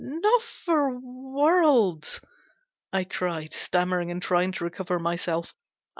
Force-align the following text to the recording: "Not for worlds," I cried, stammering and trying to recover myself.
"Not 0.03 0.41
for 0.41 0.97
worlds," 0.97 2.21
I 2.91 3.03
cried, 3.03 3.53
stammering 3.53 4.09
and 4.09 4.19
trying 4.19 4.51
to 4.53 4.63
recover 4.63 4.97
myself. 4.97 5.53